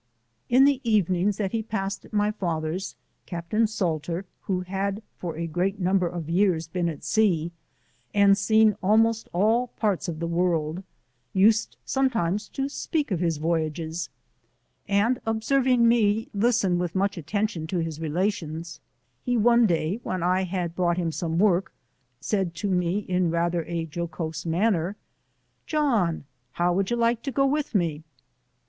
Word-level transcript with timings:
In 0.49 0.65
the 0.65 0.81
evenings 0.83 1.37
that 1.37 1.51
he 1.51 1.61
passed 1.61 2.05
at 2.05 2.11
my 2.11 2.31
father's. 2.31 2.95
Captain 3.27 3.67
Salter, 3.67 4.25
who 4.45 4.61
had 4.61 5.03
for 5.19 5.37
a 5.37 5.45
great 5.45 5.79
number 5.79 6.07
of 6.07 6.27
years 6.27 6.67
been 6.67 6.89
at 6.89 7.03
sea, 7.03 7.51
and 8.11 8.35
seen 8.35 8.75
almost 8.81 9.29
all 9.31 9.67
parts 9.77 10.07
of 10.07 10.17
the 10.19 10.25
world 10.25 10.77
J 10.77 10.83
used 11.33 11.77
sometimes 11.85 12.49
to 12.49 12.67
speak 12.67 13.11
of 13.11 13.19
his 13.19 13.37
voyages, 13.37 14.09
and 14.87 15.21
observing 15.23 15.87
me 15.87 16.29
listen 16.33 16.79
with 16.79 16.95
much 16.95 17.15
attention 17.15 17.67
to 17.67 17.77
his 17.77 18.01
relations, 18.01 18.79
he 19.23 19.37
one 19.37 19.67
day 19.67 19.99
when 20.01 20.23
I 20.23 20.45
had 20.45 20.75
brought 20.75 20.97
him 20.97 21.11
some 21.11 21.37
work, 21.37 21.71
said 22.19 22.55
to 22.55 22.67
me 22.71 22.97
in 23.01 23.29
rather 23.29 23.63
a 23.65 23.85
jocose 23.85 24.47
manner, 24.47 24.95
John, 25.67 26.23
how 26.53 26.75
should 26.79 26.89
you 26.89 26.97
like 26.97 27.21
to 27.21 27.31
go 27.31 27.45
with 27.45 27.75
me"? 27.75 28.03